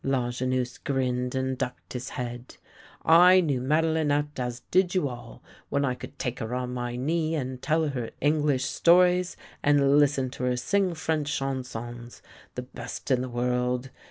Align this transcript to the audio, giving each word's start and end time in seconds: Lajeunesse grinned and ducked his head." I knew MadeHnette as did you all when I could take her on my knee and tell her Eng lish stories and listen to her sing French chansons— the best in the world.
Lajeunesse 0.03 0.79
grinned 0.79 1.35
and 1.35 1.59
ducked 1.59 1.93
his 1.93 2.09
head." 2.17 2.55
I 3.29 3.39
knew 3.39 3.61
MadeHnette 3.61 4.39
as 4.39 4.61
did 4.71 4.95
you 4.95 5.07
all 5.07 5.43
when 5.69 5.85
I 5.85 5.93
could 5.93 6.17
take 6.17 6.39
her 6.39 6.55
on 6.55 6.73
my 6.73 6.95
knee 6.95 7.35
and 7.35 7.61
tell 7.61 7.89
her 7.89 8.09
Eng 8.19 8.43
lish 8.43 8.65
stories 8.65 9.37
and 9.61 9.99
listen 9.99 10.31
to 10.31 10.45
her 10.45 10.57
sing 10.57 10.95
French 10.95 11.31
chansons— 11.37 12.23
the 12.55 12.63
best 12.63 13.11
in 13.11 13.21
the 13.21 13.29
world. 13.29 13.91